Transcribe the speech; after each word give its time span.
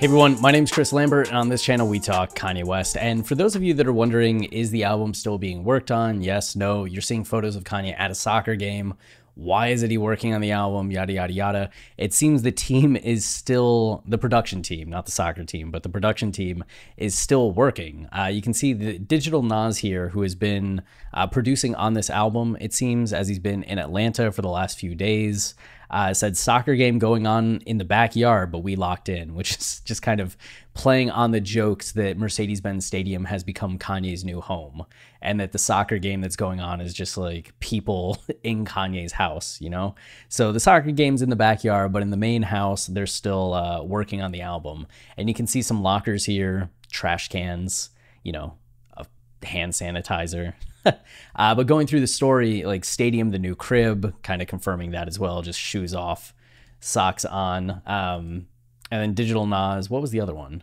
Hey 0.00 0.06
everyone, 0.06 0.40
my 0.40 0.50
name 0.50 0.64
is 0.64 0.72
Chris 0.72 0.94
Lambert, 0.94 1.28
and 1.28 1.36
on 1.36 1.50
this 1.50 1.62
channel 1.62 1.86
we 1.86 2.00
talk 2.00 2.34
Kanye 2.34 2.64
West. 2.64 2.96
And 2.96 3.28
for 3.28 3.34
those 3.34 3.54
of 3.54 3.62
you 3.62 3.74
that 3.74 3.86
are 3.86 3.92
wondering, 3.92 4.44
is 4.44 4.70
the 4.70 4.84
album 4.84 5.12
still 5.12 5.36
being 5.36 5.62
worked 5.62 5.90
on? 5.90 6.22
Yes, 6.22 6.56
no. 6.56 6.86
You're 6.86 7.02
seeing 7.02 7.22
photos 7.22 7.54
of 7.54 7.64
Kanye 7.64 7.94
at 7.98 8.10
a 8.10 8.14
soccer 8.14 8.56
game. 8.56 8.94
Why 9.34 9.68
isn't 9.68 9.90
he 9.90 9.98
working 9.98 10.32
on 10.32 10.40
the 10.40 10.52
album? 10.52 10.90
Yada, 10.90 11.12
yada, 11.12 11.32
yada. 11.34 11.70
It 11.98 12.14
seems 12.14 12.40
the 12.40 12.50
team 12.50 12.96
is 12.96 13.26
still, 13.26 14.02
the 14.06 14.16
production 14.16 14.62
team, 14.62 14.88
not 14.88 15.04
the 15.04 15.12
soccer 15.12 15.44
team, 15.44 15.70
but 15.70 15.82
the 15.82 15.90
production 15.90 16.32
team 16.32 16.64
is 16.96 17.18
still 17.18 17.52
working. 17.52 18.08
Uh, 18.10 18.30
you 18.32 18.40
can 18.40 18.54
see 18.54 18.72
the 18.72 18.98
Digital 18.98 19.42
Nas 19.42 19.76
here, 19.78 20.08
who 20.08 20.22
has 20.22 20.34
been 20.34 20.80
uh, 21.12 21.26
producing 21.26 21.74
on 21.74 21.92
this 21.92 22.08
album, 22.08 22.56
it 22.58 22.72
seems, 22.72 23.12
as 23.12 23.28
he's 23.28 23.38
been 23.38 23.64
in 23.64 23.78
Atlanta 23.78 24.32
for 24.32 24.40
the 24.40 24.48
last 24.48 24.78
few 24.78 24.94
days. 24.94 25.54
Uh, 25.90 26.14
said 26.14 26.36
soccer 26.36 26.76
game 26.76 26.98
going 26.98 27.26
on 27.26 27.60
in 27.66 27.78
the 27.78 27.84
backyard, 27.84 28.52
but 28.52 28.60
we 28.60 28.76
locked 28.76 29.08
in, 29.08 29.34
which 29.34 29.56
is 29.56 29.80
just 29.84 30.02
kind 30.02 30.20
of 30.20 30.36
playing 30.72 31.10
on 31.10 31.32
the 31.32 31.40
jokes 31.40 31.92
that 31.92 32.16
Mercedes 32.16 32.60
Benz 32.60 32.86
Stadium 32.86 33.24
has 33.24 33.42
become 33.42 33.78
Kanye's 33.78 34.24
new 34.24 34.40
home, 34.40 34.84
and 35.20 35.40
that 35.40 35.52
the 35.52 35.58
soccer 35.58 35.98
game 35.98 36.20
that's 36.20 36.36
going 36.36 36.60
on 36.60 36.80
is 36.80 36.94
just 36.94 37.16
like 37.16 37.58
people 37.60 38.18
in 38.44 38.64
Kanye's 38.64 39.12
house, 39.12 39.60
you 39.60 39.70
know? 39.70 39.94
So 40.28 40.52
the 40.52 40.60
soccer 40.60 40.92
game's 40.92 41.22
in 41.22 41.30
the 41.30 41.36
backyard, 41.36 41.92
but 41.92 42.02
in 42.02 42.10
the 42.10 42.16
main 42.16 42.42
house, 42.42 42.86
they're 42.86 43.06
still 43.06 43.52
uh, 43.54 43.82
working 43.82 44.22
on 44.22 44.32
the 44.32 44.42
album. 44.42 44.86
And 45.16 45.28
you 45.28 45.34
can 45.34 45.46
see 45.46 45.62
some 45.62 45.82
lockers 45.82 46.24
here, 46.24 46.70
trash 46.90 47.28
cans, 47.28 47.90
you 48.22 48.32
know, 48.32 48.54
hand 49.42 49.72
sanitizer. 49.72 50.54
uh, 50.84 51.54
but 51.54 51.66
going 51.66 51.86
through 51.86 52.00
the 52.00 52.06
story, 52.06 52.62
like 52.62 52.84
Stadium, 52.84 53.30
the 53.30 53.38
new 53.38 53.54
crib, 53.54 54.14
kind 54.22 54.40
of 54.42 54.48
confirming 54.48 54.92
that 54.92 55.08
as 55.08 55.18
well, 55.18 55.42
just 55.42 55.58
shoes 55.58 55.94
off, 55.94 56.34
socks 56.80 57.24
on. 57.24 57.82
Um, 57.86 58.46
and 58.90 59.02
then 59.02 59.14
Digital 59.14 59.46
Nas, 59.46 59.88
what 59.88 60.02
was 60.02 60.10
the 60.10 60.20
other 60.20 60.34
one? 60.34 60.62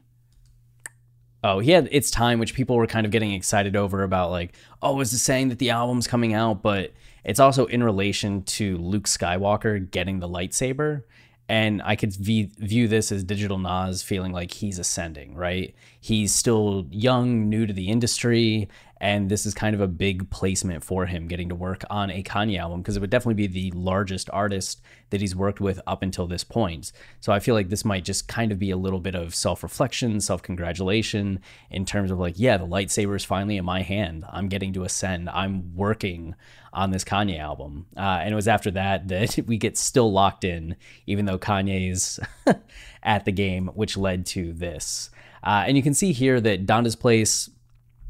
Oh, 1.44 1.60
he 1.60 1.72
had 1.72 1.88
It's 1.92 2.12
Time, 2.12 2.40
which 2.40 2.56
people 2.56 2.76
were 2.76 2.88
kind 2.88 3.06
of 3.06 3.12
getting 3.12 3.32
excited 3.32 3.76
over 3.76 4.04
about, 4.04 4.32
like, 4.32 4.56
oh, 4.82 5.00
is 5.00 5.12
this 5.12 5.22
saying 5.22 5.50
that 5.50 5.60
the 5.60 5.70
album's 5.70 6.08
coming 6.08 6.34
out? 6.34 6.64
But 6.64 6.94
it's 7.24 7.40
also 7.40 7.66
in 7.68 7.84
relation 7.84 8.44
to 8.44 8.78
Luke 8.78 9.06
Skywalker 9.06 9.90
getting 9.90 10.20
the 10.20 10.28
lightsaber. 10.28 11.04
And 11.50 11.82
I 11.84 11.96
could 11.96 12.14
v- 12.14 12.52
view 12.58 12.88
this 12.88 13.12
as 13.12 13.24
Digital 13.24 13.58
Nas 13.58 14.04
feeling 14.04 14.34
like 14.34 14.52
he's 14.52 14.80
ascending, 14.80 15.36
right? 15.36 15.74
He's 16.00 16.34
still 16.34 16.88
young, 16.92 17.48
new 17.48 17.66
to 17.66 17.74
the 17.74 17.90
industry, 17.90 18.68
and 19.00 19.30
this 19.30 19.46
is 19.46 19.54
kind 19.54 19.76
of 19.76 19.82
a 19.82 19.88
big 19.88 20.30
placement 20.30 20.84
for 20.84 21.06
him 21.06 21.28
getting 21.28 21.50
to 21.50 21.56
work 21.56 21.84
on 21.90 22.10
a 22.10 22.24
Kanye 22.24 22.60
album 22.60 22.82
because 22.82 22.98
it 22.98 23.00
would 23.00 23.10
definitely 23.10 23.48
be 23.48 23.48
the 23.48 23.78
largest 23.78 24.30
artist 24.34 24.82
that 25.10 25.22
he's 25.22 25.36
worked 25.36 25.62
with 25.62 25.80
up 25.86 26.02
until 26.02 26.28
this 26.28 26.44
point. 26.44 26.92
So 27.20 27.32
I 27.32 27.40
feel 27.40 27.56
like 27.56 27.70
this 27.70 27.86
might 27.86 28.04
just 28.04 28.28
kind 28.28 28.52
of 28.52 28.60
be 28.60 28.72
a 28.72 28.78
little 28.78 29.00
bit 29.00 29.16
of 29.16 29.36
self 29.36 29.64
reflection, 29.64 30.20
self 30.20 30.42
congratulation 30.42 31.40
in 31.70 31.86
terms 31.86 32.12
of 32.12 32.20
like, 32.20 32.36
yeah, 32.38 32.58
the 32.58 32.68
lightsaber 32.68 33.16
is 33.16 33.24
finally 33.24 33.58
in 33.58 33.66
my 33.66 33.82
hand. 33.82 34.26
I'm 34.32 34.50
getting 34.50 34.74
to 34.74 34.84
ascend. 34.84 35.30
I'm 35.30 35.76
working 35.76 36.36
on 36.74 36.92
this 36.92 37.04
Kanye 37.04 37.40
album. 37.40 37.88
Uh, 37.96 38.20
and 38.22 38.32
it 38.32 38.36
was 38.36 38.48
after 38.48 38.72
that 38.72 39.08
that 39.08 39.40
we 39.48 39.58
get 39.58 39.78
still 39.78 40.12
locked 40.12 40.44
in, 40.44 40.76
even 41.06 41.26
though 41.26 41.40
Kanye's 41.40 42.20
at 43.04 43.26
the 43.26 43.32
game, 43.32 43.68
which 43.74 43.98
led 43.98 44.26
to 44.28 44.54
this. 44.54 45.10
Uh, 45.44 45.64
and 45.68 45.78
you 45.78 45.84
can 45.84 45.94
see 45.94 46.12
here 46.12 46.42
that 46.42 46.66
Donda's 46.66 46.96
Place 46.96 47.50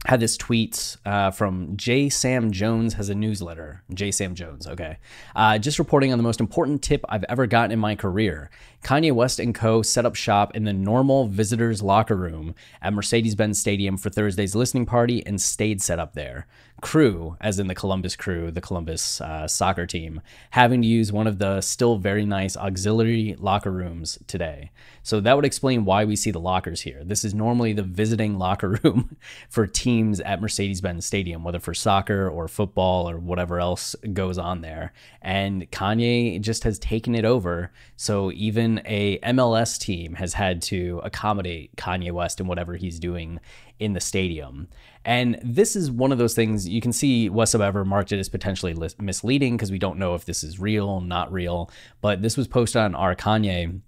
had 0.06 0.20
this 0.20 0.38
tweet 0.38 0.96
uh, 1.06 1.32
from 1.32 1.76
J. 1.76 2.10
Sam 2.10 2.52
Jones 2.52 2.94
has 2.94 3.10
a 3.10 3.16
newsletter. 3.16 3.84
J. 3.94 4.12
Sam 4.12 4.36
Jones, 4.36 4.68
okay. 4.68 4.98
Uh, 5.36 5.58
just 5.58 5.80
reporting 5.80 6.12
on 6.12 6.20
the 6.20 6.24
most 6.24 6.40
important 6.40 6.82
tip 6.82 7.04
I've 7.10 7.26
ever 7.26 7.48
gotten 7.48 7.72
in 7.72 7.80
my 7.80 7.96
career. 7.96 8.50
Kanye 8.84 9.12
West 9.12 9.40
and 9.40 9.54
co. 9.54 9.82
set 9.82 10.06
up 10.06 10.16
shop 10.16 10.56
in 10.56 10.64
the 10.64 10.74
normal 10.74 11.28
visitors 11.28 11.82
locker 11.82 12.16
room 12.16 12.56
at 12.82 12.94
Mercedes-Benz 12.94 13.60
Stadium 13.60 13.98
for 13.98 14.10
Thursday's 14.10 14.56
listening 14.56 14.86
party 14.86 15.26
and 15.26 15.42
stayed 15.42 15.82
set 15.82 16.00
up 16.00 16.14
there. 16.14 16.48
Crew, 16.82 17.36
as 17.42 17.58
in 17.58 17.68
the 17.68 17.74
Columbus 17.76 18.16
Crew, 18.16 18.52
the 18.52 18.62
Columbus 18.62 19.20
uh, 19.20 19.48
soccer 19.48 19.88
team, 19.88 20.22
having 20.52 20.84
to 20.84 20.88
use 20.88 21.12
one 21.12 21.26
of 21.26 21.40
the 21.40 21.60
still 21.62 21.98
very 21.98 22.24
nice 22.24 22.56
auxiliary 22.56 23.36
locker 23.40 23.72
rooms 23.72 24.20
today. 24.28 24.70
So 25.02 25.20
that 25.22 25.36
would 25.36 25.46
explain 25.46 25.86
why 25.86 26.06
we 26.06 26.16
see 26.16 26.30
the 26.30 26.40
lockers 26.40 26.82
here. 26.82 27.04
This 27.04 27.24
is 27.24 27.34
normally 27.34 27.74
the 27.74 27.82
visiting 27.82 28.38
locker 28.38 28.80
room 28.84 29.18
for 29.50 29.66
teams 29.66 30.20
at 30.20 30.40
Mercedes-Benz 30.40 31.06
Stadium, 31.06 31.44
whether 31.44 31.60
for 31.60 31.74
soccer 31.74 32.30
or 32.30 32.48
football 32.48 33.10
or 33.10 33.18
whatever 33.18 33.60
else 33.60 33.96
goes 34.14 34.38
on 34.38 34.62
there. 34.62 34.94
And 35.22 35.70
Kanye 35.72 36.40
just 36.42 36.64
has 36.64 36.78
taken 36.78 37.16
it 37.16 37.26
over. 37.26 37.72
So 37.96 38.32
even 38.34 38.82
a 38.86 39.18
MLS 39.20 39.80
team 39.80 40.14
has 40.16 40.34
had 40.34 40.62
to 40.64 41.02
accommodate 41.04 41.76
Kanye 41.76 42.12
West 42.12 42.40
and 42.40 42.48
whatever 42.48 42.76
he's 42.76 43.00
doing 43.00 43.40
in 43.80 43.94
the 43.94 44.00
stadium. 44.00 44.68
And 45.06 45.40
this 45.44 45.76
is 45.76 45.90
one 45.90 46.12
of 46.12 46.18
those 46.18 46.36
things 46.36 46.68
you 46.68 46.82
can 46.82 46.92
see 46.92 47.30
whatsoever 47.30 47.86
marked 47.86 48.12
it 48.12 48.20
as 48.20 48.30
potentially 48.30 48.76
misleading 49.00 49.56
because 49.56 49.72
we 49.72 49.80
don't 49.80 50.00
know 50.00 50.16
if 50.16 50.26
this 50.26 50.44
is 50.44 50.60
real, 50.60 51.00
not 51.00 51.32
real. 51.32 51.72
But 52.02 52.22
this 52.22 52.36
was 52.36 52.48
posted 52.48 52.82
on 52.82 52.96
our 52.96 53.16
Kanye. 53.16 53.80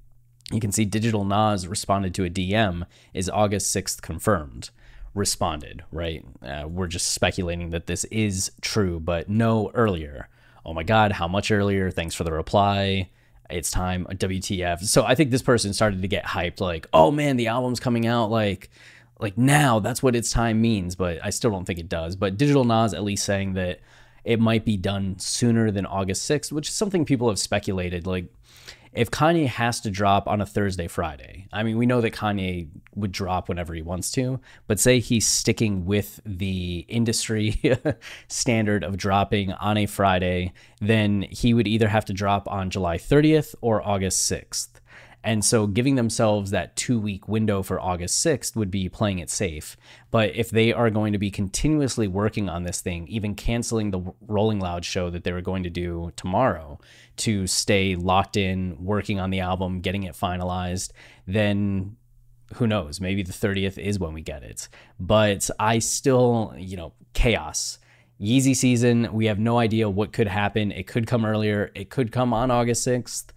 You 0.52 0.60
can 0.60 0.72
see 0.72 0.86
Digital 0.86 1.26
Nas 1.26 1.68
responded 1.68 2.14
to 2.16 2.26
a 2.26 2.30
DM. 2.30 2.86
Is 3.14 3.30
August 3.30 3.76
6th 3.76 4.02
confirmed? 4.02 4.70
Responded, 5.14 5.84
right? 5.92 6.26
Uh, 6.42 6.68
we're 6.68 6.88
just 6.88 7.12
speculating 7.12 7.72
that 7.72 7.88
this 7.88 8.06
is 8.06 8.52
true, 8.62 9.00
but 9.00 9.28
no 9.30 9.72
earlier. 9.74 10.30
Oh 10.66 10.74
my 10.74 10.84
God, 10.84 11.14
how 11.14 11.28
much 11.28 11.52
earlier? 11.52 11.92
Thanks 11.92 12.16
for 12.16 12.24
the 12.24 12.32
reply 12.32 13.10
it's 13.50 13.72
time 13.72 14.06
WTF. 14.10 14.84
So 14.84 15.04
I 15.04 15.16
think 15.16 15.32
this 15.32 15.42
person 15.42 15.74
started 15.74 16.02
to 16.02 16.08
get 16.08 16.26
hyped 16.26 16.62
like, 16.62 16.88
"Oh 16.94 17.12
man, 17.12 17.38
the 17.38 17.48
album's 17.48 17.80
coming 17.80 18.06
out 18.06 18.30
like 18.30 18.70
like 19.20 19.38
now 19.38 19.80
that's 19.80 20.02
what 20.02 20.16
it's 20.16 20.32
time 20.32 20.62
means, 20.62 20.96
but 20.96 21.20
I 21.24 21.30
still 21.30 21.52
don't 21.52 21.66
think 21.66 21.80
it 21.80 21.90
does. 21.90 22.16
But 22.16 22.38
Digital 22.38 22.64
Nas 22.64 22.94
at 22.94 23.04
least 23.04 23.26
saying 23.26 23.54
that 23.54 23.80
it 24.24 24.40
might 24.40 24.66
be 24.66 24.78
done 24.78 25.18
sooner 25.20 25.72
than 25.72 25.86
August 25.86 26.30
6th, 26.30 26.52
which 26.52 26.70
is 26.70 26.76
something 26.76 27.06
people 27.06 27.30
have 27.30 27.40
speculated. 27.40 28.06
Like, 28.06 28.34
if 28.92 29.12
Kanye 29.12 29.46
has 29.46 29.80
to 29.82 29.92
drop 29.92 30.28
on 30.28 30.42
a 30.42 30.46
Thursday, 30.46 30.88
Friday, 30.88 31.48
I 31.54 31.64
mean, 31.64 31.78
we 31.78 31.86
know 31.86 32.02
that 32.02 32.14
Kanye 32.14 32.70
would 32.96 33.12
drop 33.12 33.48
whenever 33.48 33.74
he 33.74 33.84
wants 33.84 34.12
to, 34.14 34.40
but 34.68 34.80
say 34.80 35.00
he's 35.00 35.28
sticking 35.28 35.86
with 35.86 36.20
the 36.26 36.86
industry 36.88 37.62
standard 38.28 38.84
of 38.84 38.98
dropping 38.98 39.54
on 39.54 39.78
a 39.78 39.86
Friday, 39.86 40.54
then 40.82 41.22
he 41.30 41.54
would 41.54 41.68
either 41.68 41.88
have 41.88 42.06
to 42.06 42.14
drop 42.14 42.50
on 42.50 42.72
July 42.72 42.98
30th 42.98 43.54
or 43.62 43.88
August 43.88 44.30
6th. 44.32 44.70
And 45.24 45.44
so 45.44 45.68
giving 45.68 45.96
themselves 45.96 46.52
that 46.52 46.76
two 46.76 47.00
week 47.00 47.28
window 47.28 47.62
for 47.62 47.80
August 47.80 48.26
6th 48.26 48.56
would 48.56 48.72
be 48.72 48.88
playing 48.88 49.20
it 49.20 49.30
safe. 49.30 49.76
But 50.12 50.36
if 50.36 50.50
they 50.50 50.72
are 50.72 50.90
going 50.90 51.12
to 51.12 51.20
be 51.20 51.30
continuously 51.30 52.08
working 52.08 52.48
on 52.48 52.64
this 52.64 52.80
thing, 52.80 53.08
even 53.08 53.36
canceling 53.36 53.92
the 53.92 54.14
Rolling 54.22 54.60
Loud 54.60 54.86
show 54.86 55.10
that 55.10 55.26
they 55.26 55.34
were 55.34 55.42
going 55.42 55.64
to 55.64 55.70
do 55.70 56.12
tomorrow 56.16 56.80
to 57.18 57.48
stay 57.48 57.96
locked 57.96 58.38
in, 58.38 58.78
working 58.80 59.20
on 59.20 59.30
the 59.30 59.42
album, 59.42 59.82
getting 59.82 60.04
it 60.04 60.16
finalized, 60.16 60.92
then 61.28 61.98
who 62.56 62.66
knows? 62.66 63.02
Maybe 63.02 63.22
the 63.22 63.34
30th 63.34 63.78
is 63.78 64.00
when 64.00 64.14
we 64.14 64.22
get 64.22 64.42
it. 64.42 64.70
But 65.00 65.50
I 65.60 65.80
still, 65.80 66.54
you 66.58 66.78
know, 66.78 66.94
chaos. 67.14 67.78
Yeezy 68.22 68.56
season, 68.56 69.14
we 69.14 69.26
have 69.28 69.40
no 69.40 69.60
idea 69.60 69.90
what 69.90 70.14
could 70.14 70.28
happen. 70.28 70.72
It 70.72 70.88
could 70.88 71.08
come 71.08 71.26
earlier, 71.26 71.72
it 71.76 71.90
could 71.90 72.12
come 72.12 72.34
on 72.34 72.52
August 72.52 72.88
6th 72.88 73.28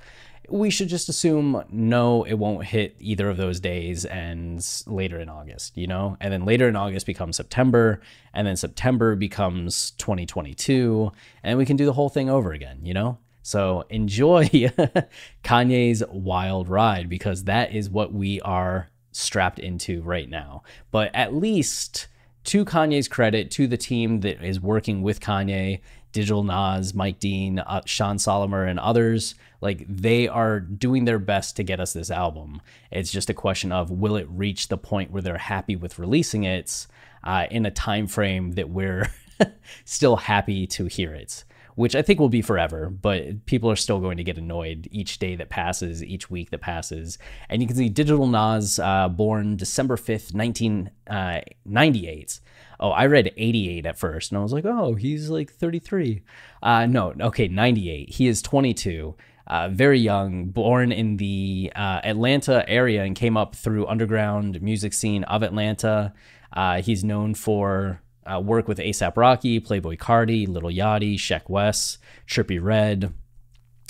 we 0.49 0.71
should 0.71 0.89
just 0.89 1.09
assume 1.09 1.63
no, 1.71 2.25
it 2.25 2.35
won't 2.35 2.67
hit 2.67 2.97
either 2.99 3.29
of 3.29 3.37
those 3.37 3.61
days 3.61 4.05
and 4.05 4.65
later 4.87 5.19
in 5.21 5.29
August, 5.29 5.77
you 5.77 5.87
know? 5.87 6.17
And 6.21 6.33
then 6.33 6.45
later 6.45 6.69
in 6.69 6.77
August 6.77 7.07
becomes 7.07 7.37
September, 7.37 8.01
and 8.35 8.47
then 8.47 8.57
September 8.57 9.15
becomes 9.15 9.93
2022, 9.93 11.13
and 11.43 11.59
we 11.59 11.67
can 11.67 11.77
do 11.77 11.87
the 11.87 11.93
whole 11.93 12.09
thing 12.09 12.29
over 12.29 12.53
again, 12.53 12.81
you 12.83 12.95
know? 12.95 13.19
So 13.43 13.85
enjoy 13.91 14.45
Kanye's 15.45 16.03
wild 16.09 16.69
ride 16.69 17.09
because 17.09 17.45
that 17.45 17.75
is 17.75 17.91
what 17.91 18.13
we 18.13 18.41
are 18.43 18.89
strapped 19.11 19.59
into 19.59 20.03
right 20.03 20.29
now. 20.29 20.63
But 20.91 21.11
at 21.15 21.35
least 21.35 22.09
to 22.45 22.65
Kanye's 22.65 23.09
credit, 23.09 23.51
to 23.53 23.67
the 23.67 23.77
team 23.77 24.21
that 24.21 24.43
is 24.43 24.61
working 24.61 25.03
with 25.03 25.21
Kanye, 25.21 25.81
Digital 26.13 26.45
Nas, 26.45 26.95
Mike 26.95 27.19
Dean, 27.19 27.59
uh, 27.59 27.83
Sean 27.87 28.19
Solomon, 28.19 28.69
and 28.69 28.79
others, 28.79 29.35
like 29.61 29.85
they 29.89 30.29
are 30.29 30.61
doing 30.61 31.05
their 31.05 31.19
best 31.19 31.57
to 31.57 31.63
get 31.63 31.81
us 31.81 31.93
this 31.93 32.11
album. 32.11 32.61
It's 32.91 33.11
just 33.11 33.31
a 33.31 33.35
question 33.35 33.73
of 33.73 33.91
will 33.91 34.17
it 34.17 34.29
reach 34.31 34.69
the 34.69 34.79
point 34.79 35.11
where 35.11 35.23
they're 35.23 35.39
happy 35.39 35.77
with 35.77 35.99
releasing 35.99 36.45
it 36.45 36.87
uh, 37.25 37.47
in 37.51 37.67
a 37.67 37.71
time 37.71 38.07
frame 38.07 38.53
that 38.53 38.69
we're 38.69 39.11
still 39.85 40.17
happy 40.17 40.67
to 40.69 40.87
hear 40.87 41.15
it 41.15 41.45
which 41.75 41.97
I 41.97 42.03
think 42.03 42.21
will 42.21 42.29
be 42.29 42.43
forever, 42.43 42.91
but 42.91 43.47
people 43.47 43.71
are 43.71 43.77
still 43.77 43.99
going 43.99 44.19
to 44.19 44.25
get 44.25 44.39
annoyed 44.39 44.89
each 44.91 45.19
day 45.19 45.37
that 45.37 45.49
passes, 45.49 46.05
each 46.05 46.31
week 46.31 46.51
that 46.51 46.61
passes. 46.61 47.19
And 47.49 47.63
you 47.63 47.69
can 47.69 47.77
see 47.77 47.89
Digital 47.89 48.27
Nas, 48.27 48.79
uh, 48.79 49.09
born 49.09 49.57
December 49.57 49.97
5th, 49.97 50.35
1998. 50.35 52.41
Oh, 52.83 52.91
I 52.91 53.07
read 53.07 53.33
88 53.37 53.87
at 53.87 53.97
first, 53.97 54.33
and 54.33 54.39
I 54.39 54.43
was 54.43 54.53
like, 54.53 54.65
oh, 54.65 54.97
he's 54.97 55.31
like 55.31 55.53
33. 55.53 56.23
Uh, 56.61 56.87
no, 56.87 57.15
okay, 57.21 57.47
98. 57.47 58.11
He 58.11 58.27
is 58.27 58.43
22. 58.43 59.15
Uh, 59.47 59.69
very 59.69 60.01
young, 60.01 60.47
born 60.47 60.91
in 60.91 61.17
the 61.17 61.73
uh, 61.77 62.01
Atlanta 62.03 62.69
area 62.69 63.05
and 63.05 63.15
came 63.15 63.37
up 63.37 63.55
through 63.55 63.87
underground 63.87 64.61
music 64.61 64.93
scene 64.95 65.23
of 65.25 65.45
Atlanta. 65.45 66.13
Uh, 66.53 66.83
he's 66.83 67.05
known 67.05 67.35
for 67.35 68.03
uh, 68.27 68.41
work 68.41 68.67
with 68.67 68.79
ASAP 68.79 69.17
Rocky, 69.17 69.61
Playboy 69.61 69.97
Carti, 69.97 70.49
Lil 70.49 70.63
Yachty, 70.63 71.15
Sheck 71.15 71.49
Wes, 71.49 71.99
Trippie 72.27 72.63
Redd, 72.63 73.13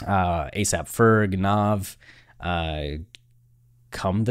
uh, 0.07 0.51
ASAP 0.55 0.85
Ferg, 0.85 1.39
Nav, 1.39 1.97
uh, 2.41 2.99
Come 3.91 4.25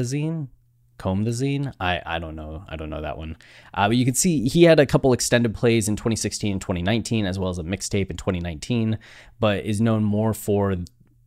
the 1.02 1.04
Comb 1.04 1.24
the 1.24 1.32
Zine. 1.32 1.74
I, 1.80 2.02
I 2.06 2.20
don't 2.20 2.36
know. 2.36 2.64
I 2.70 2.76
don't 2.76 2.90
know 2.90 3.02
that 3.02 3.18
one. 3.18 3.38
Uh, 3.74 3.88
but 3.88 3.98
you 3.98 4.06
can 4.06 4.14
see 4.14 4.48
he 4.48 4.64
had 4.64 4.80
a 4.80 4.86
couple 4.86 5.14
extended 5.14 5.54
plays 5.56 5.88
in 5.88 5.96
2016 5.96 6.52
and 6.52 6.62
2019, 6.62 7.26
as 7.26 7.40
well 7.40 7.50
as 7.50 7.58
a 7.58 7.64
mixtape 7.64 8.10
in 8.10 8.18
2019, 8.18 9.00
but 9.40 9.66
is 9.66 9.82
known 9.82 10.04
more 10.04 10.34
for 10.34 10.76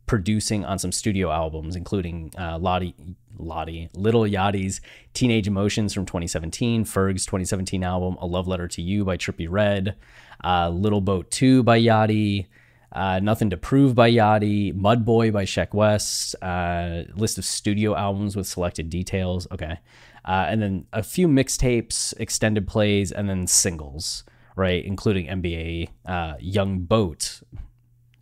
producing 0.05 0.63
on 0.63 0.79
some 0.79 0.91
studio 0.91 1.31
albums, 1.31 1.75
including 1.75 2.31
uh, 2.37 2.57
Lottie, 2.57 2.95
Lottie, 3.37 3.89
Lil 3.95 4.21
Yachty's 4.21 4.81
Teenage 5.13 5.47
Emotions 5.47 5.93
from 5.93 6.05
2017, 6.05 6.85
Ferg's 6.85 7.25
2017 7.25 7.83
album 7.83 8.17
A 8.21 8.25
Love 8.25 8.47
Letter 8.47 8.67
to 8.67 8.81
You 8.81 9.03
by 9.03 9.17
Trippie 9.17 9.47
Redd, 9.49 9.95
uh, 10.43 10.69
Lil 10.69 11.01
Boat 11.01 11.31
2 11.31 11.63
by 11.63 11.79
Yachty, 11.79 12.47
uh, 12.95 13.19
Nothing 13.19 13.49
to 13.49 13.57
Prove 13.57 13.93
by 13.93 14.09
Yachty, 14.09 14.73
Mud 14.73 15.05
Boy 15.05 15.29
by 15.29 15.43
Sheck 15.43 15.73
Wes, 15.73 16.33
uh, 16.41 17.03
list 17.15 17.37
of 17.37 17.45
studio 17.45 17.95
albums 17.95 18.35
with 18.35 18.47
selected 18.47 18.89
details. 18.89 19.47
Okay. 19.51 19.79
Uh, 20.23 20.45
and 20.47 20.61
then 20.61 20.87
a 20.93 21.03
few 21.03 21.27
mixtapes, 21.27 22.13
extended 22.19 22.67
plays, 22.67 23.11
and 23.11 23.29
then 23.29 23.45
singles, 23.45 24.23
right? 24.55 24.83
Including 24.83 25.27
NBA 25.27 25.89
uh, 26.05 26.35
Young 26.39 26.79
Boat. 26.79 27.41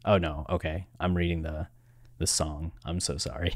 Oh 0.03 0.17
no, 0.17 0.45
okay. 0.49 0.87
I'm 0.99 1.15
reading 1.15 1.43
the 1.43 1.67
the 2.17 2.27
song. 2.27 2.73
I'm 2.83 2.99
so 2.99 3.17
sorry. 3.17 3.53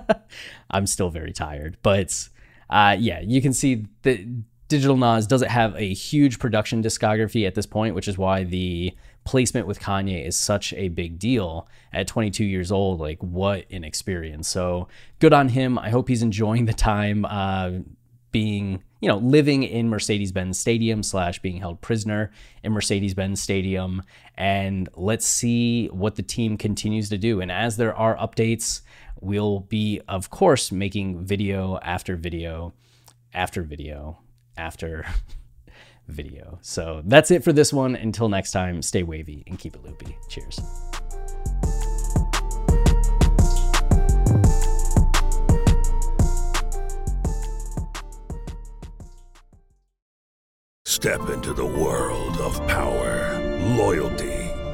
I'm 0.70 0.86
still 0.86 1.08
very 1.08 1.32
tired, 1.32 1.78
but 1.82 2.28
uh, 2.68 2.96
yeah, 2.98 3.20
you 3.20 3.40
can 3.40 3.52
see 3.52 3.86
that 4.02 4.18
Digital 4.68 4.98
Nas 4.98 5.26
doesn't 5.26 5.48
have 5.48 5.74
a 5.76 5.94
huge 5.94 6.38
production 6.38 6.82
discography 6.82 7.46
at 7.46 7.54
this 7.54 7.66
point, 7.66 7.94
which 7.94 8.06
is 8.06 8.18
why 8.18 8.44
the 8.44 8.92
placement 9.24 9.66
with 9.66 9.80
Kanye 9.80 10.26
is 10.26 10.36
such 10.36 10.74
a 10.74 10.88
big 10.88 11.18
deal 11.18 11.66
at 11.92 12.06
22 12.06 12.44
years 12.44 12.70
old. 12.70 13.00
Like, 13.00 13.22
what 13.22 13.64
an 13.70 13.82
experience! 13.82 14.46
So 14.46 14.88
good 15.20 15.32
on 15.32 15.48
him. 15.48 15.78
I 15.78 15.88
hope 15.88 16.08
he's 16.08 16.22
enjoying 16.22 16.66
the 16.66 16.74
time 16.74 17.24
uh, 17.24 17.70
being 18.30 18.82
you 19.00 19.08
know, 19.08 19.18
living 19.18 19.62
in 19.62 19.88
Mercedes 19.88 20.32
Benz 20.32 20.58
Stadium 20.58 21.02
slash 21.02 21.38
being 21.38 21.58
held 21.58 21.80
prisoner 21.80 22.30
in 22.62 22.72
Mercedes 22.72 23.14
Benz 23.14 23.40
Stadium. 23.40 24.02
And 24.36 24.88
let's 24.96 25.26
see 25.26 25.86
what 25.86 26.16
the 26.16 26.22
team 26.22 26.56
continues 26.56 27.08
to 27.10 27.18
do. 27.18 27.40
And 27.40 27.50
as 27.50 27.76
there 27.76 27.94
are 27.94 28.16
updates, 28.16 28.80
we'll 29.20 29.60
be, 29.60 30.00
of 30.08 30.30
course, 30.30 30.72
making 30.72 31.24
video 31.24 31.78
after 31.78 32.16
video 32.16 32.74
after 33.32 33.62
video 33.62 34.18
after 34.58 35.06
video. 36.08 36.58
So 36.62 37.02
that's 37.04 37.30
it 37.30 37.44
for 37.44 37.52
this 37.52 37.72
one. 37.72 37.94
Until 37.94 38.28
next 38.28 38.52
time, 38.52 38.82
stay 38.82 39.02
wavy 39.02 39.44
and 39.46 39.58
keep 39.58 39.74
it 39.74 39.84
loopy. 39.84 40.16
Cheers. 40.28 40.60
Step 50.84 51.28
into 51.28 51.52
the 51.52 51.64
world 51.64 52.38
of 52.38 52.58
power, 52.66 53.38
loyalty, 53.76 54.37